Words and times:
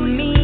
mean, 0.00 0.37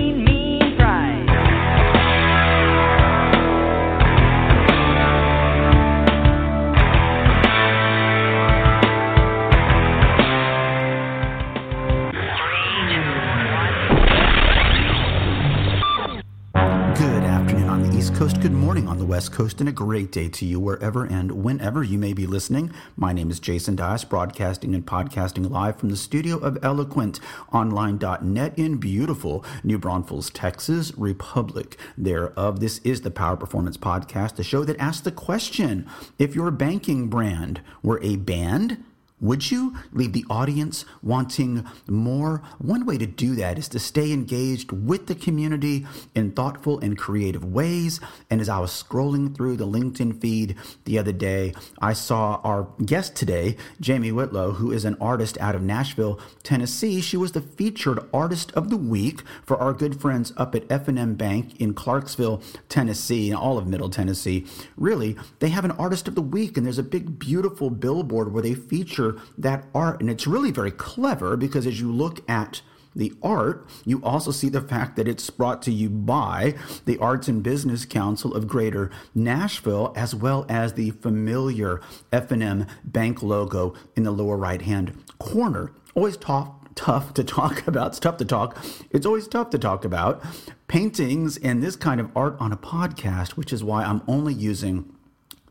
East 17.94 18.14
Coast, 18.16 18.40
good 18.40 18.50
morning 18.50 18.88
on 18.88 18.98
the 18.98 19.04
West 19.04 19.30
Coast, 19.30 19.60
and 19.60 19.68
a 19.68 19.72
great 19.72 20.10
day 20.10 20.28
to 20.28 20.44
you 20.44 20.58
wherever 20.58 21.04
and 21.04 21.30
whenever 21.30 21.84
you 21.84 21.96
may 21.96 22.12
be 22.12 22.26
listening. 22.26 22.72
My 22.96 23.12
name 23.12 23.30
is 23.30 23.38
Jason 23.38 23.76
Dyas, 23.76 24.08
broadcasting 24.08 24.74
and 24.74 24.84
podcasting 24.84 25.48
live 25.48 25.78
from 25.78 25.90
the 25.90 25.96
studio 25.96 26.38
of 26.38 26.54
eloquentonline.net 26.54 28.58
in 28.58 28.78
beautiful 28.78 29.44
New 29.62 29.78
Braunfels, 29.78 30.30
Texas, 30.30 30.92
Republic 30.96 31.78
thereof. 31.96 32.58
This 32.58 32.78
is 32.78 33.02
the 33.02 33.12
Power 33.12 33.36
Performance 33.36 33.76
Podcast, 33.76 34.34
the 34.34 34.42
show 34.42 34.64
that 34.64 34.80
asks 34.80 35.02
the 35.02 35.12
question 35.12 35.88
if 36.18 36.34
your 36.34 36.50
banking 36.50 37.08
brand 37.08 37.60
were 37.80 38.00
a 38.02 38.16
band, 38.16 38.82
would 39.24 39.50
you 39.50 39.74
leave 39.90 40.12
the 40.12 40.26
audience 40.28 40.84
wanting 41.02 41.66
more? 41.88 42.42
One 42.58 42.84
way 42.84 42.98
to 42.98 43.06
do 43.06 43.34
that 43.36 43.58
is 43.58 43.68
to 43.68 43.78
stay 43.78 44.12
engaged 44.12 44.70
with 44.70 45.06
the 45.06 45.14
community 45.14 45.86
in 46.14 46.32
thoughtful 46.32 46.78
and 46.80 46.96
creative 46.98 47.42
ways. 47.42 48.00
And 48.28 48.38
as 48.38 48.50
I 48.50 48.58
was 48.58 48.70
scrolling 48.70 49.34
through 49.34 49.56
the 49.56 49.66
LinkedIn 49.66 50.20
feed 50.20 50.56
the 50.84 50.98
other 50.98 51.12
day, 51.12 51.54
I 51.80 51.94
saw 51.94 52.42
our 52.44 52.68
guest 52.84 53.16
today, 53.16 53.56
Jamie 53.80 54.12
Whitlow, 54.12 54.52
who 54.52 54.70
is 54.70 54.84
an 54.84 54.96
artist 55.00 55.38
out 55.40 55.54
of 55.54 55.62
Nashville, 55.62 56.20
Tennessee. 56.42 57.00
She 57.00 57.16
was 57.16 57.32
the 57.32 57.40
featured 57.40 58.00
artist 58.12 58.52
of 58.52 58.68
the 58.68 58.76
week 58.76 59.22
for 59.46 59.56
our 59.56 59.72
good 59.72 59.98
friends 60.02 60.34
up 60.36 60.54
at 60.54 60.70
F&M 60.70 61.14
Bank 61.14 61.58
in 61.58 61.72
Clarksville, 61.72 62.42
Tennessee, 62.68 63.30
and 63.30 63.38
all 63.38 63.56
of 63.56 63.66
Middle 63.66 63.88
Tennessee. 63.88 64.46
Really, 64.76 65.16
they 65.38 65.48
have 65.48 65.64
an 65.64 65.70
artist 65.72 66.08
of 66.08 66.14
the 66.14 66.20
week, 66.20 66.58
and 66.58 66.66
there's 66.66 66.78
a 66.78 66.82
big, 66.82 67.18
beautiful 67.18 67.70
billboard 67.70 68.30
where 68.30 68.42
they 68.42 68.54
feature 68.54 69.13
that 69.38 69.64
art. 69.74 70.00
And 70.00 70.10
it's 70.10 70.26
really 70.26 70.50
very 70.50 70.70
clever 70.70 71.36
because 71.36 71.66
as 71.66 71.80
you 71.80 71.92
look 71.92 72.28
at 72.28 72.62
the 72.96 73.12
art, 73.22 73.66
you 73.84 74.00
also 74.04 74.30
see 74.30 74.48
the 74.48 74.60
fact 74.60 74.96
that 74.96 75.08
it's 75.08 75.28
brought 75.30 75.62
to 75.62 75.72
you 75.72 75.90
by 75.90 76.54
the 76.84 76.98
Arts 76.98 77.28
and 77.28 77.42
Business 77.42 77.84
Council 77.84 78.34
of 78.34 78.46
Greater 78.46 78.90
Nashville, 79.14 79.92
as 79.96 80.14
well 80.14 80.46
as 80.48 80.74
the 80.74 80.90
familiar 80.90 81.80
F&M 82.12 82.66
Bank 82.84 83.22
logo 83.22 83.74
in 83.96 84.04
the 84.04 84.12
lower 84.12 84.36
right-hand 84.36 84.96
corner. 85.18 85.72
Always 85.94 86.16
tough, 86.16 86.50
tough 86.74 87.14
to 87.14 87.24
talk 87.24 87.66
about. 87.66 87.88
It's 87.88 87.98
tough 87.98 88.16
to 88.18 88.24
talk. 88.24 88.64
It's 88.90 89.06
always 89.06 89.26
tough 89.28 89.50
to 89.50 89.58
talk 89.58 89.84
about 89.84 90.22
paintings 90.68 91.36
and 91.38 91.62
this 91.62 91.76
kind 91.76 92.00
of 92.00 92.10
art 92.16 92.36
on 92.40 92.52
a 92.52 92.56
podcast, 92.56 93.30
which 93.30 93.52
is 93.52 93.62
why 93.62 93.84
I'm 93.84 94.02
only 94.08 94.34
using 94.34 94.93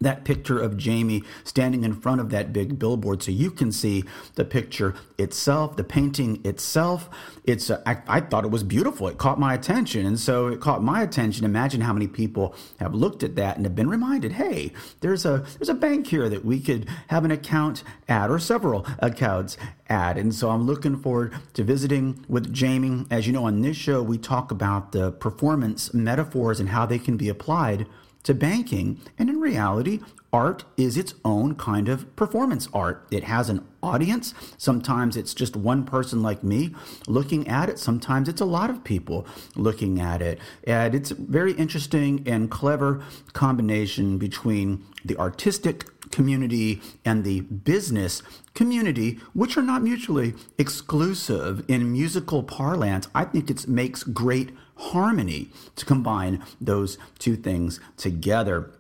that 0.02 0.26
picture 0.26 0.60
of 0.60 0.78
Jamie 0.78 1.24
standing 1.44 1.84
in 1.84 1.94
front 1.94 2.22
of 2.22 2.30
that 2.30 2.54
big 2.54 2.78
billboard 2.78 3.24
so 3.24 3.32
you 3.32 3.50
can 3.52 3.72
see 3.72 4.04
the 4.36 4.46
picture 4.46 4.96
itself, 5.18 5.76
the 5.76 5.84
painting 5.84 6.42
itself. 6.46 7.10
It's 7.46 7.70
a, 7.70 7.82
I, 7.88 8.02
I 8.08 8.20
thought 8.20 8.44
it 8.44 8.52
was 8.52 8.64
beautiful. 8.64 9.08
It 9.08 9.18
caught 9.18 9.40
my 9.40 9.54
attention. 9.54 10.06
And 10.06 10.20
so 10.20 10.48
it 10.48 10.60
caught 10.60 10.84
my 10.84 11.02
attention. 11.02 11.46
Imagine 11.46 11.82
how 11.82 11.94
many 11.94 12.08
people 12.08 12.56
have 12.80 12.94
looked 12.94 13.24
at 13.24 13.36
that 13.36 13.58
and 13.58 13.66
have 13.66 13.76
been 13.76 13.90
reminded, 13.90 14.34
hey, 14.34 14.72
there's 15.02 15.26
a 15.26 15.46
there's 15.58 15.70
a 15.70 15.74
bank 15.74 16.08
here 16.08 16.30
that 16.30 16.46
we 16.46 16.60
could 16.60 16.88
have 17.08 17.26
an 17.26 17.32
account 17.32 17.84
at 18.08 18.30
or 18.30 18.40
several 18.40 18.86
accounts 19.00 19.58
at. 19.88 20.18
And 20.18 20.34
so 20.34 20.50
I'm 20.50 20.64
looking 20.64 20.98
forward 20.98 21.34
to 21.54 21.64
visiting 21.64 22.26
with 22.28 22.54
Jamie. 22.54 23.06
As 23.10 23.28
you 23.28 23.34
know, 23.34 23.46
on 23.46 23.62
this 23.62 23.78
show, 23.78 24.02
we 24.02 24.18
talk 24.18 24.52
about 24.52 24.92
the 24.92 25.12
performance 25.12 25.94
metaphors 25.94 26.60
and 26.60 26.70
how 26.70 26.86
they 26.86 27.00
can 27.00 27.18
be 27.18 27.30
applied 27.30 27.88
to 28.24 28.34
banking. 28.34 29.00
And 29.18 29.30
in 29.30 29.40
reality, 29.40 30.00
art 30.32 30.66
is 30.78 30.98
its 30.98 31.14
own 31.24 31.56
kind 31.56 31.88
of 31.88 32.14
performance 32.16 32.68
art. 32.74 33.06
It 33.12 33.26
has 33.26 33.50
an 33.50 33.66
audience. 33.84 34.34
Sometimes 34.58 35.16
it's 35.16 35.34
just 35.34 35.56
one 35.56 35.86
person 35.86 36.24
like 36.24 36.44
me 36.44 36.74
looking 37.08 37.48
at 37.48 37.70
it. 37.70 37.78
Sometimes 37.78 38.28
it's 38.28 38.42
a 38.42 38.46
lot 38.46 38.70
of 38.70 38.84
people 38.84 39.28
looking 39.56 40.00
at 40.00 40.22
it. 40.22 40.40
And 40.66 40.96
it's 40.96 41.12
a 41.12 41.16
very 41.16 41.54
interesting 41.54 42.24
and 42.26 42.50
clever 42.50 43.04
combination 43.34 44.18
between 44.18 44.86
the 45.06 45.18
artistic 45.18 45.86
community 46.14 46.80
and 47.04 47.24
the 47.24 47.42
business 47.42 48.22
community, 48.54 49.20
which 49.34 49.58
are 49.58 49.64
not 49.64 49.82
mutually 49.82 50.36
exclusive 50.60 51.66
in 51.68 51.92
musical 51.92 52.44
parlance. 52.44 53.10
I 53.16 53.26
think 53.26 53.50
it 53.50 53.68
makes 53.68 54.04
great 54.04 54.52
harmony 54.76 55.50
to 55.76 55.86
combine 55.86 56.44
those 56.62 57.00
two 57.18 57.36
things 57.36 57.80
together. 57.98 58.72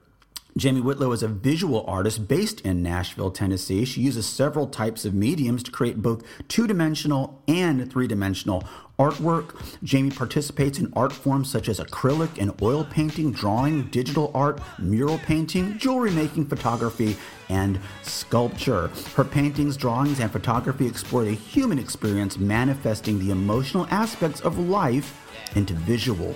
Jamie 0.56 0.82
Whitlow 0.82 1.12
is 1.14 1.24
a 1.24 1.28
visual 1.28 1.84
artist 1.88 2.28
based 2.28 2.62
in 2.62 2.84
Nashville, 2.84 3.32
Tennessee. 3.32 3.86
She 3.86 4.02
uses 4.02 4.28
several 4.28 4.68
types 4.68 5.04
of 5.04 5.12
mediums 5.12 5.64
to 5.64 5.72
create 5.72 6.04
both 6.04 6.24
two 6.48 6.68
dimensional 6.68 7.42
and 7.48 7.92
three 7.92 8.06
dimensional 8.06 8.64
artwork. 9.00 9.56
Jamie 9.84 10.12
participates 10.12 10.78
in 10.78 10.94
art 10.96 11.12
forms 11.12 11.50
such 11.50 11.70
as 11.70 11.80
acrylic 11.80 12.40
and 12.40 12.54
oil 12.62 12.86
painting, 12.86 13.32
drawing, 13.32 13.88
digital 13.88 14.30
art, 14.36 14.62
mural 14.78 15.18
painting, 15.18 15.76
jewelry 15.80 16.12
making, 16.12 16.46
photography, 16.46 17.18
and 17.50 17.80
sculpture. 18.04 18.92
Her 19.16 19.26
paintings, 19.26 19.76
drawings, 19.76 20.20
and 20.20 20.32
photography 20.32 20.86
explore 20.86 21.24
the 21.24 21.34
human 21.34 21.80
experience, 21.80 22.38
manifesting 22.38 23.18
the 23.18 23.32
emotional 23.32 23.88
aspects 23.90 24.42
of 24.42 24.60
life 24.60 25.20
into 25.56 25.74
visual 25.74 26.34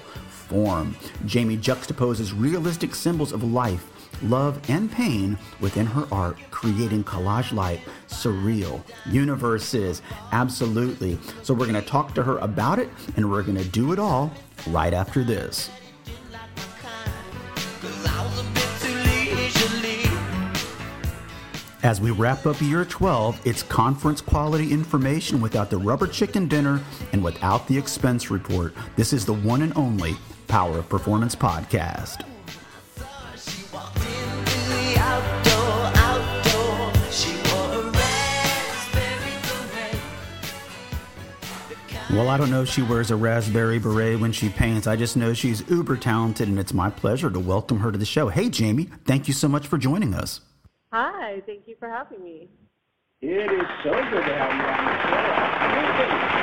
form. 0.48 0.96
Jamie 1.28 1.58
juxtaposes 1.58 2.34
realistic 2.36 2.96
symbols 2.96 3.32
of 3.32 3.44
life, 3.44 3.92
love, 4.24 4.60
and 4.70 4.92
pain 4.92 5.38
within 5.60 5.86
her 5.86 6.08
art, 6.12 6.38
creating 6.52 7.04
collage 7.04 7.52
like 7.52 7.82
surreal 8.08 8.82
universes. 9.06 10.02
Absolutely. 10.32 11.18
So, 11.44 11.54
we're 11.54 11.68
going 11.68 11.82
to 11.82 11.90
talk 11.90 12.14
to 12.16 12.24
her 12.24 12.38
about 12.40 12.80
it, 12.80 12.90
and 13.16 13.30
we're 13.30 13.44
going 13.44 13.58
to 13.58 13.68
do 13.70 13.94
it 13.94 14.00
all 14.00 14.32
right 14.68 14.94
after 14.94 15.24
this. 15.24 15.70
As 21.84 22.02
we 22.02 22.12
wrap 22.12 22.46
up 22.46 22.60
year 22.60 22.84
12, 22.84 23.40
it's 23.46 23.64
conference 23.64 24.20
quality 24.20 24.74
information 24.74 25.40
without 25.40 25.70
the 25.70 25.78
rubber 25.78 26.08
chicken 26.08 26.48
dinner 26.48 26.82
and 27.14 27.24
without 27.24 27.66
the 27.68 27.78
expense 27.78 28.30
report. 28.30 28.74
This 28.98 29.14
is 29.14 29.26
the 29.26 29.34
one 29.34 29.62
and 29.62 29.72
only 29.78 30.16
Power 30.48 30.80
of 30.80 30.90
Performance 30.90 31.34
podcast. 31.34 32.26
Well, 42.10 42.30
I 42.30 42.38
don't 42.38 42.50
know 42.50 42.62
if 42.62 42.70
she 42.70 42.82
wears 42.84 43.12
a 43.12 43.18
raspberry 43.18 43.80
beret 43.80 44.22
when 44.22 44.32
she 44.32 44.48
paints. 44.48 44.88
I 44.88 44.96
just 44.96 45.18
know 45.18 45.34
she's 45.34 45.70
uber 45.70 45.98
talented, 45.98 46.48
and 46.48 46.58
it's 46.58 46.74
my 46.74 46.90
pleasure 46.90 47.30
to 47.30 47.40
welcome 47.40 47.82
her 47.82 47.92
to 47.92 47.98
the 47.98 48.06
show. 48.06 48.30
Hey, 48.30 48.50
Jamie, 48.50 48.90
thank 49.04 49.28
you 49.28 49.34
so 49.34 49.50
much 49.50 49.68
for 49.68 49.78
joining 49.78 50.14
us. 50.14 50.40
Hi, 50.94 51.42
thank 51.46 51.68
you 51.68 51.76
for 51.78 51.90
having 51.90 52.24
me. 52.24 52.48
It 53.20 53.52
is 53.52 53.68
so 53.84 53.92
good 53.92 54.24
to 54.26 54.36
have 54.36 54.54
you 54.54 54.64
on 54.64 56.08
the 56.08 56.32
show. 56.32 56.37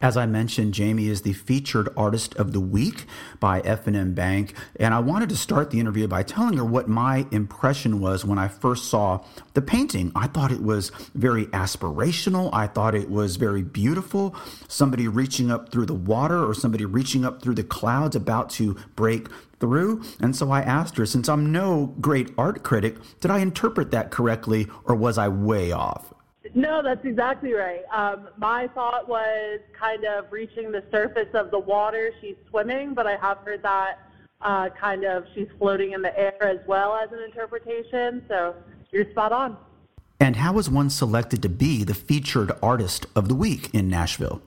As 0.00 0.16
I 0.16 0.26
mentioned, 0.26 0.74
Jamie 0.74 1.08
is 1.08 1.22
the 1.22 1.32
featured 1.32 1.88
artist 1.96 2.32
of 2.36 2.52
the 2.52 2.60
week 2.60 3.04
by 3.40 3.58
F&M 3.60 4.14
Bank, 4.14 4.54
and 4.78 4.94
I 4.94 5.00
wanted 5.00 5.28
to 5.30 5.36
start 5.36 5.72
the 5.72 5.80
interview 5.80 6.06
by 6.06 6.22
telling 6.22 6.56
her 6.56 6.64
what 6.64 6.86
my 6.86 7.26
impression 7.32 7.98
was 7.98 8.24
when 8.24 8.38
I 8.38 8.46
first 8.46 8.84
saw 8.84 9.24
the 9.54 9.62
painting. 9.62 10.12
I 10.14 10.28
thought 10.28 10.52
it 10.52 10.62
was 10.62 10.92
very 11.16 11.46
aspirational. 11.46 12.48
I 12.52 12.68
thought 12.68 12.94
it 12.94 13.10
was 13.10 13.34
very 13.34 13.64
beautiful. 13.64 14.36
Somebody 14.68 15.08
reaching 15.08 15.50
up 15.50 15.72
through 15.72 15.86
the 15.86 15.94
water 15.94 16.44
or 16.44 16.54
somebody 16.54 16.84
reaching 16.84 17.24
up 17.24 17.42
through 17.42 17.56
the 17.56 17.64
clouds 17.64 18.14
about 18.14 18.50
to 18.50 18.76
break 18.94 19.26
through. 19.58 20.04
And 20.20 20.36
so 20.36 20.52
I 20.52 20.60
asked 20.60 20.96
her, 20.98 21.06
since 21.06 21.28
I'm 21.28 21.50
no 21.50 21.96
great 22.00 22.30
art 22.38 22.62
critic, 22.62 22.98
did 23.18 23.32
I 23.32 23.40
interpret 23.40 23.90
that 23.90 24.12
correctly 24.12 24.68
or 24.84 24.94
was 24.94 25.18
I 25.18 25.26
way 25.26 25.72
off? 25.72 26.14
No, 26.54 26.82
that's 26.82 27.04
exactly 27.04 27.52
right. 27.52 27.82
Um, 27.92 28.28
my 28.36 28.68
thought 28.68 29.08
was 29.08 29.60
kind 29.78 30.04
of 30.04 30.30
reaching 30.30 30.70
the 30.72 30.82
surface 30.90 31.28
of 31.34 31.50
the 31.50 31.58
water. 31.58 32.10
She's 32.20 32.36
swimming, 32.48 32.94
but 32.94 33.06
I 33.06 33.16
have 33.16 33.38
heard 33.38 33.62
that 33.62 33.98
uh, 34.40 34.68
kind 34.70 35.04
of 35.04 35.24
she's 35.34 35.48
floating 35.58 35.92
in 35.92 36.02
the 36.02 36.16
air 36.18 36.42
as 36.42 36.58
well 36.66 36.94
as 36.94 37.10
an 37.12 37.20
interpretation. 37.24 38.24
So 38.28 38.54
you're 38.90 39.10
spot 39.10 39.32
on. 39.32 39.56
And 40.20 40.36
how 40.36 40.52
was 40.52 40.68
one 40.68 40.90
selected 40.90 41.42
to 41.42 41.48
be 41.48 41.84
the 41.84 41.94
featured 41.94 42.52
artist 42.62 43.06
of 43.14 43.28
the 43.28 43.34
week 43.34 43.70
in 43.72 43.88
Nashville? 43.88 44.42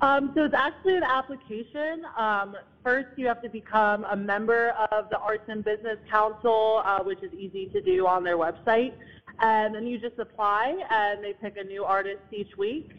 Um, 0.00 0.32
so 0.34 0.44
it's 0.44 0.54
actually 0.54 0.96
an 0.96 1.04
application. 1.04 2.04
Um, 2.18 2.56
first, 2.82 3.08
you 3.16 3.28
have 3.28 3.40
to 3.42 3.48
become 3.48 4.04
a 4.10 4.16
member 4.16 4.70
of 4.90 5.08
the 5.10 5.18
Arts 5.18 5.44
and 5.46 5.64
Business 5.64 5.98
Council, 6.10 6.82
uh, 6.84 7.04
which 7.04 7.22
is 7.22 7.32
easy 7.32 7.66
to 7.66 7.80
do 7.80 8.08
on 8.08 8.24
their 8.24 8.36
website. 8.36 8.94
And 9.40 9.74
then 9.74 9.86
you 9.86 9.98
just 9.98 10.18
apply, 10.18 10.76
and 10.90 11.22
they 11.22 11.32
pick 11.32 11.56
a 11.56 11.64
new 11.64 11.84
artist 11.84 12.22
each 12.32 12.56
week, 12.56 12.90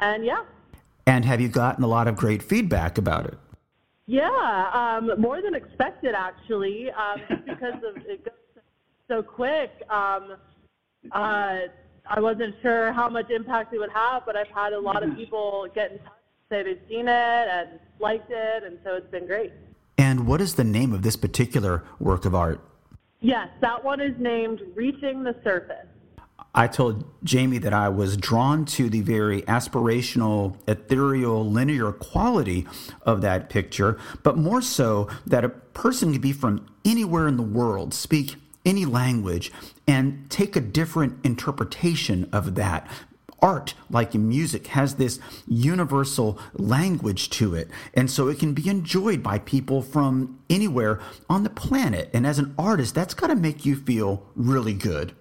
and 0.00 0.24
yeah. 0.24 0.42
And 1.06 1.24
have 1.24 1.40
you 1.40 1.48
gotten 1.48 1.84
a 1.84 1.86
lot 1.86 2.06
of 2.06 2.16
great 2.16 2.42
feedback 2.42 2.98
about 2.98 3.26
it? 3.26 3.38
Yeah, 4.06 4.70
um, 4.72 5.20
more 5.20 5.42
than 5.42 5.54
expected 5.54 6.14
actually, 6.14 6.90
um, 6.92 7.20
because 7.46 7.74
of 7.74 7.96
it 8.06 8.24
goes 8.24 8.62
so 9.08 9.22
quick. 9.22 9.70
Um, 9.90 10.36
uh, 11.12 11.58
I 12.10 12.20
wasn't 12.20 12.54
sure 12.62 12.92
how 12.92 13.08
much 13.08 13.30
impact 13.30 13.74
it 13.74 13.78
would 13.78 13.92
have, 13.92 14.24
but 14.24 14.36
I've 14.36 14.48
had 14.48 14.72
a 14.72 14.80
lot 14.80 15.02
of 15.02 15.14
people 15.14 15.66
get 15.74 15.92
in 15.92 15.98
touch, 15.98 16.12
say 16.50 16.62
they've 16.62 16.80
seen 16.88 17.06
it 17.06 17.48
and 17.48 17.80
liked 18.00 18.30
it, 18.30 18.64
and 18.64 18.78
so 18.82 18.96
it's 18.96 19.10
been 19.10 19.26
great. 19.26 19.52
And 19.98 20.26
what 20.26 20.40
is 20.40 20.54
the 20.54 20.64
name 20.64 20.92
of 20.92 21.02
this 21.02 21.16
particular 21.16 21.84
work 21.98 22.24
of 22.24 22.34
art? 22.34 22.60
Yes, 23.20 23.48
that 23.60 23.82
one 23.82 24.00
is 24.00 24.14
named 24.18 24.60
Reaching 24.74 25.24
the 25.24 25.34
Surface. 25.42 25.86
I 26.54 26.66
told 26.66 27.04
Jamie 27.24 27.58
that 27.58 27.72
I 27.72 27.88
was 27.88 28.16
drawn 28.16 28.64
to 28.66 28.88
the 28.88 29.00
very 29.00 29.42
aspirational, 29.42 30.56
ethereal, 30.66 31.48
linear 31.48 31.92
quality 31.92 32.66
of 33.02 33.20
that 33.22 33.50
picture, 33.50 33.98
but 34.22 34.36
more 34.36 34.62
so 34.62 35.08
that 35.26 35.44
a 35.44 35.48
person 35.48 36.12
could 36.12 36.20
be 36.20 36.32
from 36.32 36.66
anywhere 36.84 37.26
in 37.26 37.36
the 37.36 37.42
world, 37.42 37.92
speak 37.92 38.36
any 38.64 38.84
language, 38.84 39.52
and 39.86 40.30
take 40.30 40.56
a 40.56 40.60
different 40.60 41.24
interpretation 41.24 42.28
of 42.32 42.54
that. 42.54 42.88
Art, 43.40 43.74
like 43.90 44.14
music, 44.14 44.68
has 44.68 44.96
this 44.96 45.20
universal 45.46 46.38
language 46.54 47.30
to 47.30 47.54
it. 47.54 47.68
And 47.94 48.10
so 48.10 48.28
it 48.28 48.38
can 48.38 48.54
be 48.54 48.68
enjoyed 48.68 49.22
by 49.22 49.38
people 49.38 49.82
from 49.82 50.40
anywhere 50.50 51.00
on 51.30 51.44
the 51.44 51.50
planet. 51.50 52.10
And 52.12 52.26
as 52.26 52.38
an 52.38 52.54
artist, 52.58 52.94
that's 52.94 53.14
got 53.14 53.28
to 53.28 53.36
make 53.36 53.64
you 53.64 53.76
feel 53.76 54.26
really 54.34 54.74
good. 54.74 55.14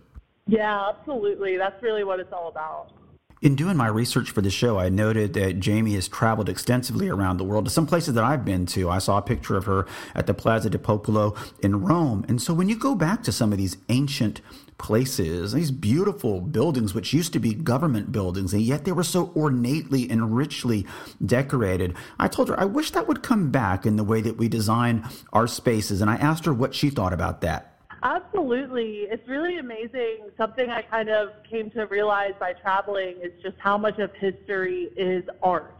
Yeah, 0.47 0.89
absolutely. 0.89 1.57
That's 1.57 1.81
really 1.83 2.03
what 2.03 2.19
it's 2.19 2.33
all 2.33 2.47
about. 2.47 2.91
In 3.39 3.55
doing 3.55 3.77
my 3.77 3.87
research 3.87 4.31
for 4.31 4.41
the 4.41 4.49
show, 4.49 4.79
I 4.79 4.89
noted 4.89 5.33
that 5.33 5.59
Jamie 5.59 5.93
has 5.93 6.07
traveled 6.07 6.49
extensively 6.49 7.07
around 7.07 7.37
the 7.37 7.43
world 7.43 7.65
to 7.65 7.71
some 7.71 7.85
places 7.85 8.15
that 8.15 8.23
I've 8.23 8.43
been 8.43 8.65
to. 8.67 8.89
I 8.89 8.97
saw 8.97 9.19
a 9.19 9.21
picture 9.21 9.55
of 9.55 9.65
her 9.65 9.85
at 10.15 10.25
the 10.25 10.33
Plaza 10.33 10.71
de 10.71 10.79
Popolo 10.79 11.35
in 11.61 11.83
Rome. 11.83 12.25
And 12.27 12.41
so 12.41 12.55
when 12.55 12.67
you 12.67 12.75
go 12.75 12.95
back 12.95 13.21
to 13.23 13.31
some 13.31 13.51
of 13.51 13.59
these 13.59 13.77
ancient 13.89 14.41
places, 14.79 15.53
these 15.53 15.69
beautiful 15.69 16.41
buildings, 16.41 16.95
which 16.95 17.13
used 17.13 17.31
to 17.33 17.39
be 17.39 17.53
government 17.53 18.11
buildings, 18.11 18.53
and 18.53 18.63
yet 18.63 18.85
they 18.85 18.91
were 18.91 19.03
so 19.03 19.31
ornately 19.35 20.09
and 20.09 20.35
richly 20.35 20.87
decorated, 21.23 21.95
I 22.17 22.27
told 22.27 22.49
her 22.49 22.59
I 22.59 22.65
wish 22.65 22.89
that 22.91 23.07
would 23.07 23.21
come 23.21 23.51
back 23.51 23.85
in 23.85 23.97
the 23.97 24.03
way 24.03 24.19
that 24.21 24.37
we 24.37 24.47
design 24.47 25.07
our 25.31 25.45
spaces. 25.45 26.01
And 26.01 26.09
I 26.09 26.15
asked 26.15 26.45
her 26.45 26.53
what 26.53 26.73
she 26.73 26.89
thought 26.89 27.13
about 27.13 27.41
that. 27.41 27.76
Absolutely. 28.03 29.07
It's 29.09 29.27
really 29.27 29.57
amazing. 29.57 30.29
Something 30.37 30.69
I 30.69 30.81
kind 30.81 31.09
of 31.09 31.29
came 31.49 31.69
to 31.71 31.85
realize 31.85 32.33
by 32.39 32.53
traveling 32.53 33.15
is 33.21 33.31
just 33.41 33.55
how 33.57 33.77
much 33.77 33.99
of 33.99 34.13
history 34.13 34.89
is 34.95 35.23
art. 35.41 35.73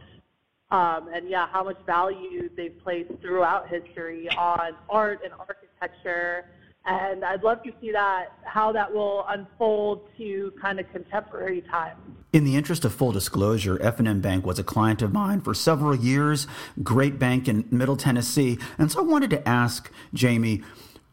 Um, 0.70 1.08
and 1.14 1.28
yeah, 1.28 1.46
how 1.46 1.64
much 1.64 1.78
value 1.86 2.50
they've 2.54 2.78
placed 2.82 3.10
throughout 3.22 3.68
history 3.68 4.28
on 4.36 4.72
art 4.90 5.20
and 5.24 5.32
architecture. 5.38 6.44
And 6.84 7.24
I'd 7.24 7.42
love 7.42 7.62
to 7.64 7.72
see 7.80 7.92
that, 7.92 8.32
how 8.44 8.72
that 8.72 8.92
will 8.92 9.24
unfold 9.28 10.08
to 10.18 10.52
kind 10.60 10.80
of 10.80 10.90
contemporary 10.90 11.62
times. 11.62 12.00
In 12.32 12.44
the 12.44 12.56
interest 12.56 12.84
of 12.84 12.94
full 12.94 13.12
disclosure, 13.12 13.78
F&M 13.82 14.20
Bank 14.20 14.44
was 14.44 14.58
a 14.58 14.64
client 14.64 15.00
of 15.00 15.12
mine 15.12 15.40
for 15.40 15.54
several 15.54 15.94
years, 15.94 16.46
great 16.82 17.18
bank 17.18 17.48
in 17.48 17.66
Middle 17.70 17.96
Tennessee. 17.96 18.58
And 18.76 18.92
so 18.92 19.00
I 19.00 19.02
wanted 19.02 19.30
to 19.30 19.48
ask 19.48 19.90
Jamie, 20.12 20.62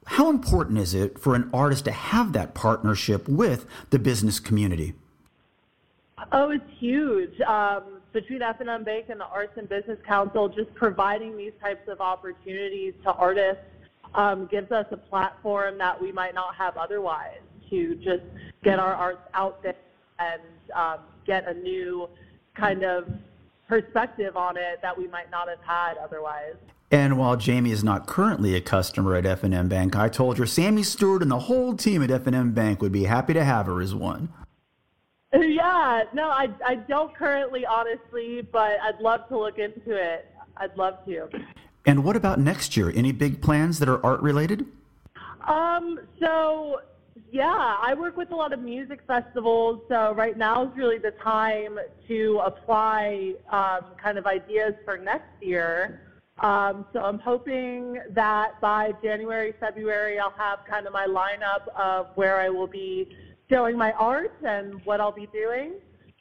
how 0.06 0.30
important 0.30 0.78
is 0.78 0.94
it 0.94 1.20
for 1.20 1.36
an 1.36 1.50
artist 1.54 1.86
to 1.86 1.92
have 1.92 2.34
that 2.34 2.54
partnership 2.54 3.28
with 3.28 3.66
the 3.90 4.00
business 4.00 4.40
community? 4.40 4.94
Oh, 6.32 6.52
it's 6.52 6.64
huge. 6.80 7.40
Um, 7.42 7.84
between 8.14 8.42
F&M 8.42 8.84
Bank 8.84 9.08
and 9.10 9.20
the 9.20 9.26
Arts 9.26 9.54
and 9.58 9.68
Business 9.68 10.00
Council, 10.08 10.48
just 10.48 10.74
providing 10.76 11.36
these 11.36 11.52
types 11.62 11.88
of 11.90 12.00
opportunities 12.00 12.94
to 13.04 13.12
artists 13.14 13.64
um, 14.14 14.48
gives 14.50 14.72
us 14.72 14.86
a 14.92 14.98
platform 14.98 15.78
that 15.80 16.02
we 16.02 16.12
might 16.12 16.34
not 16.34 16.56
have 16.56 16.78
otherwise 16.78 17.42
to 17.70 17.96
just 17.96 18.24
get 18.64 18.80
our 18.80 18.94
arts 18.94 19.28
out 19.34 19.62
there 19.64 19.76
and 20.20 20.42
um, 20.74 21.00
get 21.26 21.48
a 21.48 21.54
new 21.54 22.08
kind 22.56 22.84
of 22.84 23.06
perspective 23.68 24.38
on 24.38 24.56
it 24.56 24.80
that 24.82 24.98
we 24.98 25.08
might 25.08 25.30
not 25.32 25.50
have 25.50 25.60
had 25.66 25.98
otherwise. 25.98 26.56
And 26.92 27.18
while 27.18 27.36
Jamie 27.36 27.72
is 27.72 27.84
not 27.84 28.06
currently 28.06 28.56
a 28.56 28.62
customer 28.62 29.16
at 29.16 29.26
F&M 29.26 29.68
Bank, 29.68 29.96
I 29.96 30.08
told 30.08 30.38
her 30.38 30.46
Sammy 30.46 30.84
Stewart 30.84 31.22
and 31.22 31.32
the 31.32 31.40
whole 31.40 31.76
team 31.76 32.04
at 32.04 32.12
F&M 32.12 32.52
Bank 32.54 32.82
would 32.82 32.92
be 32.92 33.06
happy 33.06 33.34
to 33.34 33.44
have 33.44 33.66
her 33.66 33.82
as 33.82 33.94
one. 33.94 34.30
Yeah, 35.38 36.04
no, 36.14 36.30
I, 36.30 36.48
I 36.66 36.76
don't 36.76 37.14
currently, 37.14 37.66
honestly, 37.66 38.42
but 38.54 38.80
I'd 38.82 39.02
love 39.02 39.28
to 39.28 39.38
look 39.38 39.60
into 39.60 39.92
it. 39.92 40.32
I'd 40.56 40.78
love 40.78 41.04
to. 41.08 41.28
And 41.86 42.06
what 42.06 42.16
about 42.16 42.40
next 42.40 42.78
year? 42.78 42.90
Any 42.96 43.12
big 43.12 43.42
plans 43.42 43.80
that 43.80 43.90
are 43.90 44.04
art 44.06 44.22
related? 44.22 44.66
Um, 45.46 46.00
so 46.22 46.80
yeah, 47.32 47.76
I 47.82 47.94
work 47.96 48.16
with 48.16 48.32
a 48.32 48.36
lot 48.36 48.54
of 48.54 48.62
music 48.62 49.02
festivals, 49.06 49.82
so 49.90 50.14
right 50.14 50.38
now 50.38 50.64
is 50.64 50.78
really 50.78 51.00
the 51.00 51.12
time 51.12 51.78
to 52.08 52.42
apply 52.46 53.34
um, 53.50 53.92
kind 54.02 54.18
of 54.18 54.26
ideas 54.26 54.74
for 54.86 54.98
next 54.98 55.42
year. 55.42 56.05
Um, 56.40 56.86
so 56.92 57.00
I'm 57.00 57.20
hoping 57.20 58.00
that 58.10 58.60
by 58.60 58.94
January, 59.02 59.54
February, 59.60 60.20
I'll 60.20 60.34
have 60.38 60.60
kind 60.70 60.86
of 60.86 60.92
my 60.92 61.08
lineup 61.08 61.68
of 61.78 62.08
where 62.16 62.40
I 62.42 62.50
will 62.50 62.68
be 62.68 63.16
showing 63.50 63.78
my 63.78 63.94
art 63.94 64.34
and 64.44 64.84
what 64.86 65.00
I'll 65.00 65.14
be 65.14 65.28
doing. 65.28 65.74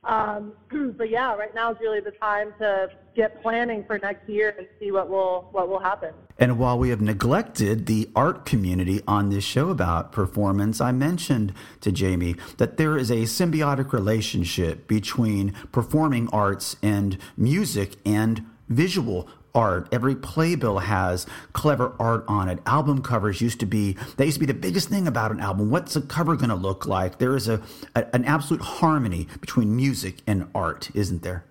Um, 0.04 0.52
but 0.96 1.10
yeah, 1.10 1.34
right 1.34 1.54
now 1.54 1.72
is 1.72 1.78
really 1.80 2.00
the 2.00 2.12
time 2.12 2.52
to 2.60 2.90
get 3.16 3.42
planning 3.42 3.84
for 3.86 3.98
next 3.98 4.28
year 4.28 4.54
and 4.58 4.66
see 4.78 4.90
what 4.90 5.08
will 5.08 5.48
what 5.52 5.68
will 5.68 5.78
happen. 5.78 6.12
And 6.38 6.58
while 6.58 6.78
we 6.78 6.90
have 6.90 7.00
neglected 7.00 7.86
the 7.86 8.10
art 8.14 8.44
community 8.44 9.00
on 9.06 9.30
this 9.30 9.44
show 9.44 9.70
about 9.70 10.12
performance, 10.12 10.80
I 10.80 10.92
mentioned 10.92 11.54
to 11.80 11.92
Jamie 11.92 12.36
that 12.58 12.76
there 12.76 12.98
is 12.98 13.10
a 13.10 13.22
symbiotic 13.22 13.92
relationship 13.92 14.88
between 14.88 15.52
performing 15.70 16.28
arts 16.32 16.76
and 16.82 17.18
music 17.36 17.94
and 18.04 18.44
visual 18.68 19.28
art. 19.54 19.88
Every 19.92 20.14
playbill 20.14 20.78
has 20.80 21.26
clever 21.52 21.94
art 21.98 22.24
on 22.28 22.48
it. 22.48 22.58
Album 22.66 23.02
covers 23.02 23.40
used 23.40 23.60
to 23.60 23.66
be 23.66 23.96
that 24.16 24.24
used 24.24 24.36
to 24.36 24.40
be 24.40 24.46
the 24.46 24.54
biggest 24.54 24.88
thing 24.88 25.06
about 25.06 25.30
an 25.30 25.40
album. 25.40 25.70
What's 25.70 25.96
a 25.96 26.02
cover 26.02 26.36
going 26.36 26.48
to 26.48 26.54
look 26.54 26.86
like? 26.86 27.18
There 27.18 27.36
is 27.36 27.48
a, 27.48 27.62
a, 27.94 28.06
an 28.14 28.24
absolute 28.24 28.62
harmony 28.62 29.28
between 29.40 29.74
music 29.74 30.18
and 30.26 30.48
art, 30.54 30.90
isn't 30.94 31.22
there? 31.22 31.44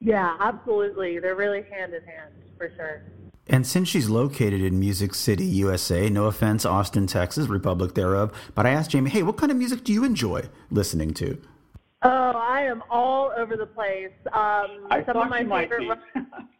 Yeah, 0.00 0.36
absolutely. 0.40 1.18
They're 1.18 1.36
really 1.36 1.62
hand 1.62 1.94
in 1.94 2.02
hand 2.02 2.32
for 2.58 2.70
sure. 2.76 3.02
And 3.48 3.64
since 3.64 3.88
she's 3.88 4.08
located 4.08 4.60
in 4.60 4.80
Music 4.80 5.14
City, 5.14 5.44
USA, 5.44 6.10
no 6.10 6.24
offense, 6.24 6.66
Austin, 6.66 7.06
Texas, 7.06 7.46
Republic 7.46 7.94
thereof, 7.94 8.32
but 8.56 8.66
I 8.66 8.70
asked 8.70 8.90
Jamie, 8.90 9.10
hey, 9.10 9.22
what 9.22 9.36
kind 9.36 9.52
of 9.52 9.58
music 9.58 9.84
do 9.84 9.92
you 9.92 10.04
enjoy 10.04 10.42
listening 10.70 11.14
to? 11.14 11.40
Oh, 12.02 12.32
I 12.32 12.62
am 12.62 12.82
all 12.90 13.32
over 13.36 13.56
the 13.56 13.66
place. 13.66 14.10
Um, 14.26 14.88
I 14.90 15.02
some 15.06 15.16
of 15.16 15.28
my 15.28 15.40
you 15.40 15.46
might 15.46 15.70
favorite. 15.70 15.98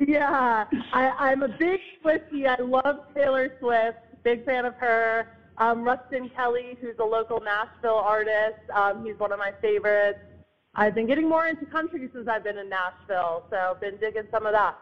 Yeah, 0.00 0.64
I, 0.92 1.08
I'm 1.18 1.42
a 1.42 1.48
big 1.48 1.80
Swiftie. 2.02 2.46
I 2.46 2.60
love 2.62 3.00
Taylor 3.14 3.56
Swift. 3.60 3.98
Big 4.24 4.44
fan 4.44 4.64
of 4.64 4.74
her. 4.74 5.36
Um, 5.58 5.82
Ruston 5.82 6.30
Kelly, 6.30 6.76
who's 6.80 6.96
a 6.98 7.04
local 7.04 7.40
Nashville 7.40 7.94
artist. 7.96 8.58
Um, 8.74 9.04
he's 9.04 9.18
one 9.18 9.32
of 9.32 9.38
my 9.38 9.52
favorites. 9.60 10.18
I've 10.74 10.94
been 10.94 11.06
getting 11.06 11.28
more 11.28 11.46
into 11.46 11.66
country 11.66 12.08
since 12.14 12.26
I've 12.28 12.44
been 12.44 12.56
in 12.56 12.70
Nashville, 12.70 13.44
so 13.50 13.76
been 13.80 13.98
digging 13.98 14.22
some 14.30 14.46
of 14.46 14.52
that. 14.52 14.78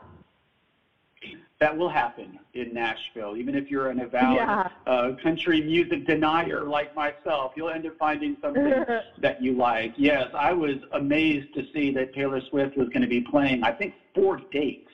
That 1.61 1.77
will 1.77 1.91
happen 1.91 2.39
in 2.55 2.73
Nashville. 2.73 3.37
Even 3.37 3.55
if 3.55 3.71
you're 3.71 3.91
an 3.91 4.01
avowed 4.01 4.37
Yeah. 4.37 4.69
uh, 4.87 5.13
country 5.23 5.61
music 5.61 6.07
denier 6.07 6.65
like 6.65 6.95
myself, 6.95 7.53
you'll 7.55 7.69
end 7.69 7.87
up 7.87 7.93
finding 7.99 8.37
something 8.43 8.65
that 9.19 9.43
you 9.43 9.53
like. 9.53 9.93
Yes, 9.97 10.29
I 10.35 10.53
was 10.55 10.77
amazed 10.93 11.53
to 11.55 11.63
see 11.73 11.93
that 11.93 12.15
Taylor 12.15 12.41
Swift 12.49 12.77
was 12.79 12.89
going 12.89 13.03
to 13.03 13.09
be 13.09 13.21
playing, 13.21 13.63
I 13.63 13.73
think, 13.73 13.95
four 14.15 14.41
dates 14.51 14.89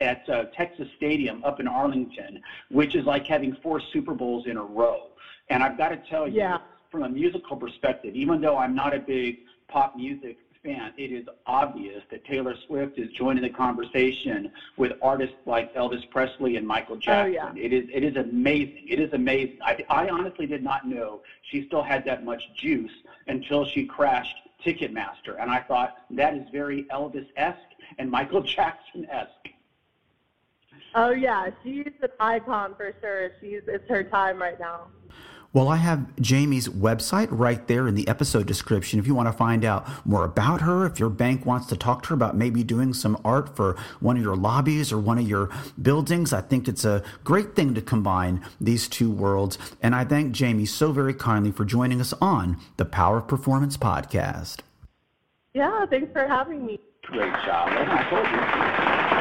at 0.00 0.28
uh, 0.28 0.44
Texas 0.56 0.86
Stadium 0.96 1.42
up 1.44 1.58
in 1.58 1.66
Arlington, 1.66 2.40
which 2.70 2.94
is 2.94 3.04
like 3.04 3.26
having 3.26 3.56
four 3.62 3.80
Super 3.92 4.14
Bowls 4.14 4.46
in 4.46 4.56
a 4.56 4.64
row. 4.64 5.08
And 5.50 5.62
I've 5.62 5.76
got 5.76 5.88
to 5.88 5.96
tell 6.08 6.28
you, 6.28 6.38
Yeah. 6.38 6.58
from 6.90 7.02
a 7.02 7.08
musical 7.08 7.56
perspective, 7.56 8.14
even 8.14 8.40
though 8.40 8.56
I'm 8.58 8.74
not 8.76 8.94
a 8.94 9.00
big 9.00 9.38
pop 9.68 9.96
music 9.96 10.36
fan, 10.64 10.92
it 10.96 11.12
is 11.12 11.26
obvious 11.46 12.02
that 12.10 12.24
Taylor 12.24 12.54
Swift 12.66 12.98
is 12.98 13.10
joining 13.12 13.42
the 13.42 13.50
conversation 13.50 14.50
with 14.76 14.92
artists 15.02 15.36
like 15.46 15.74
Elvis 15.74 16.08
Presley 16.10 16.56
and 16.56 16.66
Michael 16.66 16.96
Jackson. 16.96 17.36
Oh, 17.36 17.52
yeah. 17.54 17.64
It 17.64 17.72
is 17.72 17.88
it 17.92 18.04
is 18.04 18.16
amazing. 18.16 18.84
It 18.88 19.00
is 19.00 19.12
amazing. 19.12 19.58
I, 19.64 19.84
I 19.88 20.08
honestly 20.08 20.46
did 20.46 20.62
not 20.62 20.86
know 20.86 21.22
she 21.50 21.66
still 21.66 21.82
had 21.82 22.04
that 22.04 22.24
much 22.24 22.42
juice 22.54 22.92
until 23.26 23.64
she 23.64 23.84
crashed 23.84 24.36
Ticketmaster, 24.64 25.40
and 25.40 25.50
I 25.50 25.60
thought 25.60 25.96
that 26.10 26.34
is 26.34 26.46
very 26.52 26.84
Elvis-esque 26.84 27.58
and 27.98 28.10
Michael 28.10 28.42
Jackson-esque. 28.42 29.48
Oh 30.94 31.10
yeah, 31.10 31.50
she's 31.64 31.86
an 32.02 32.10
icon 32.20 32.74
for 32.76 32.94
sure. 33.00 33.30
She's 33.40 33.62
it's 33.66 33.88
her 33.88 34.04
time 34.04 34.40
right 34.40 34.60
now. 34.60 34.88
Well, 35.54 35.68
I 35.68 35.76
have 35.76 36.16
Jamie's 36.16 36.66
website 36.68 37.28
right 37.30 37.66
there 37.66 37.86
in 37.86 37.94
the 37.94 38.08
episode 38.08 38.46
description. 38.46 38.98
If 38.98 39.06
you 39.06 39.14
want 39.14 39.28
to 39.28 39.34
find 39.34 39.66
out 39.66 39.86
more 40.06 40.24
about 40.24 40.62
her, 40.62 40.86
if 40.86 40.98
your 40.98 41.10
bank 41.10 41.44
wants 41.44 41.66
to 41.66 41.76
talk 41.76 42.04
to 42.04 42.08
her 42.10 42.14
about 42.14 42.34
maybe 42.34 42.64
doing 42.64 42.94
some 42.94 43.20
art 43.22 43.54
for 43.54 43.76
one 44.00 44.16
of 44.16 44.22
your 44.22 44.34
lobbies 44.34 44.92
or 44.92 44.98
one 44.98 45.18
of 45.18 45.28
your 45.28 45.50
buildings, 45.80 46.32
I 46.32 46.40
think 46.40 46.68
it's 46.68 46.86
a 46.86 47.02
great 47.22 47.54
thing 47.54 47.74
to 47.74 47.82
combine 47.82 48.42
these 48.62 48.88
two 48.88 49.10
worlds. 49.10 49.58
And 49.82 49.94
I 49.94 50.06
thank 50.06 50.32
Jamie 50.32 50.64
so 50.64 50.90
very 50.90 51.12
kindly 51.12 51.52
for 51.52 51.66
joining 51.66 52.00
us 52.00 52.14
on 52.14 52.56
the 52.78 52.86
Power 52.86 53.18
of 53.18 53.28
Performance 53.28 53.76
podcast. 53.76 54.60
Yeah, 55.52 55.84
thanks 55.84 56.10
for 56.14 56.26
having 56.26 56.64
me. 56.64 56.80
Great 57.02 57.34
job. 57.44 57.68
And 57.68 57.90
I 57.90 58.08
told 58.08 58.26
you. 58.26 59.12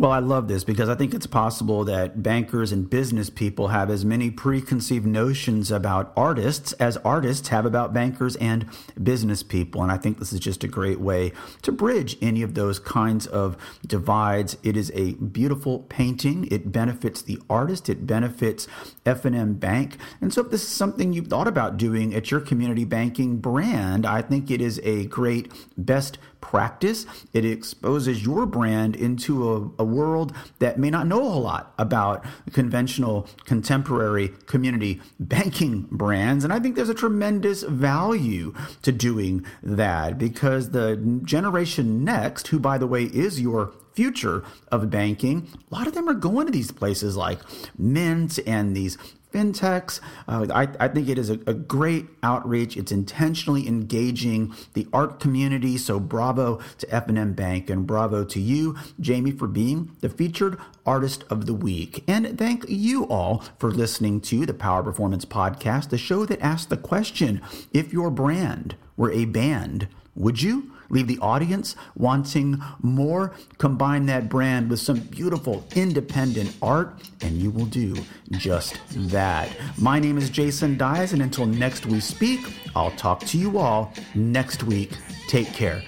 Well, 0.00 0.12
I 0.12 0.20
love 0.20 0.48
this 0.48 0.64
because 0.64 0.88
I 0.88 0.94
think 0.94 1.12
it's 1.12 1.26
possible 1.26 1.84
that 1.84 2.22
bankers 2.22 2.72
and 2.72 2.88
business 2.88 3.28
people 3.28 3.68
have 3.68 3.90
as 3.90 4.02
many 4.02 4.30
preconceived 4.30 5.04
notions 5.04 5.70
about 5.70 6.14
artists 6.16 6.72
as 6.72 6.96
artists 7.04 7.48
have 7.48 7.66
about 7.66 7.92
bankers 7.92 8.34
and 8.36 8.64
business 9.02 9.42
people. 9.42 9.82
And 9.82 9.92
I 9.92 9.98
think 9.98 10.18
this 10.18 10.32
is 10.32 10.40
just 10.40 10.64
a 10.64 10.68
great 10.68 11.00
way 11.00 11.32
to 11.60 11.70
bridge 11.70 12.16
any 12.22 12.40
of 12.40 12.54
those 12.54 12.78
kinds 12.78 13.26
of 13.26 13.58
divides. 13.86 14.56
It 14.62 14.74
is 14.74 14.90
a 14.94 15.16
beautiful 15.16 15.80
painting. 15.80 16.48
It 16.50 16.72
benefits 16.72 17.20
the 17.20 17.38
artist. 17.50 17.90
It 17.90 18.06
benefits 18.06 18.68
F&M 19.04 19.52
Bank. 19.56 19.98
And 20.22 20.32
so 20.32 20.40
if 20.40 20.50
this 20.50 20.62
is 20.62 20.68
something 20.68 21.12
you've 21.12 21.26
thought 21.26 21.46
about 21.46 21.76
doing 21.76 22.14
at 22.14 22.30
your 22.30 22.40
community 22.40 22.86
banking 22.86 23.36
brand, 23.36 24.06
I 24.06 24.22
think 24.22 24.50
it 24.50 24.62
is 24.62 24.80
a 24.82 25.04
great 25.04 25.52
best 25.76 26.16
practice. 26.40 27.06
It 27.32 27.44
exposes 27.44 28.24
your 28.24 28.46
brand 28.46 28.96
into 28.96 29.74
a, 29.78 29.82
a 29.82 29.84
world 29.90 30.34
that 30.58 30.78
may 30.78 30.90
not 30.90 31.06
know 31.06 31.26
a 31.26 31.30
whole 31.30 31.42
lot 31.42 31.74
about 31.78 32.24
conventional 32.52 33.28
contemporary 33.44 34.28
community 34.46 35.00
banking 35.18 35.86
brands. 35.90 36.44
And 36.44 36.52
I 36.52 36.58
think 36.58 36.76
there's 36.76 36.88
a 36.88 36.94
tremendous 36.94 37.62
value 37.62 38.54
to 38.82 38.92
doing 38.92 39.44
that 39.62 40.18
because 40.18 40.70
the 40.70 40.96
generation 41.24 42.04
next, 42.04 42.48
who, 42.48 42.58
by 42.58 42.78
the 42.78 42.86
way, 42.86 43.04
is 43.04 43.40
your 43.40 43.72
future 43.94 44.44
of 44.70 44.90
banking, 44.90 45.48
a 45.70 45.74
lot 45.74 45.86
of 45.86 45.94
them 45.94 46.08
are 46.08 46.14
going 46.14 46.46
to 46.46 46.52
these 46.52 46.70
places 46.70 47.16
like 47.16 47.40
Mint 47.76 48.38
and 48.46 48.76
these 48.76 48.96
fintechs. 49.32 50.00
Uh, 50.26 50.46
I, 50.52 50.68
I, 50.78 50.88
think 50.88 51.08
it 51.08 51.18
is 51.18 51.30
a, 51.30 51.34
a, 51.46 51.54
great 51.54 52.06
outreach. 52.22 52.76
It's 52.76 52.92
intentionally 52.92 53.68
engaging 53.68 54.54
the 54.74 54.86
art 54.92 55.20
community. 55.20 55.78
So 55.78 56.00
bravo 56.00 56.60
to 56.78 56.94
F&M 56.94 57.32
Bank 57.34 57.70
and 57.70 57.86
bravo 57.86 58.24
to 58.24 58.40
you, 58.40 58.76
Jamie, 58.98 59.30
for 59.30 59.46
being 59.46 59.96
the 60.00 60.08
featured 60.08 60.58
artist 60.84 61.24
of 61.30 61.46
the 61.46 61.54
week. 61.54 62.04
And 62.08 62.36
thank 62.38 62.64
you 62.68 63.04
all 63.04 63.44
for 63.58 63.70
listening 63.70 64.20
to 64.22 64.46
the 64.46 64.54
Power 64.54 64.82
Performance 64.82 65.24
Podcast, 65.24 65.90
the 65.90 65.98
show 65.98 66.24
that 66.26 66.40
asks 66.40 66.66
the 66.66 66.76
question, 66.76 67.40
if 67.72 67.92
your 67.92 68.10
brand 68.10 68.76
were 68.96 69.12
a 69.12 69.24
band, 69.24 69.88
would 70.14 70.42
you? 70.42 70.72
Leave 70.90 71.06
the 71.06 71.18
audience 71.20 71.76
wanting 71.96 72.62
more. 72.82 73.32
Combine 73.58 74.06
that 74.06 74.28
brand 74.28 74.68
with 74.68 74.80
some 74.80 74.98
beautiful 74.98 75.64
independent 75.74 76.54
art, 76.60 77.00
and 77.22 77.38
you 77.40 77.50
will 77.50 77.66
do 77.66 77.96
just 78.32 78.78
that. 79.10 79.48
My 79.78 79.98
name 79.98 80.18
is 80.18 80.28
Jason 80.30 80.76
Dyas, 80.76 81.12
and 81.12 81.22
until 81.22 81.46
next 81.46 81.86
we 81.86 82.00
speak, 82.00 82.40
I'll 82.76 82.90
talk 82.92 83.20
to 83.26 83.38
you 83.38 83.58
all 83.58 83.92
next 84.14 84.64
week. 84.64 84.92
Take 85.28 85.52
care. 85.52 85.82